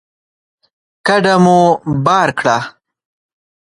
کډه 1.05 1.35
مو 1.43 1.59
بار 2.05 2.29
کړه 2.39 2.57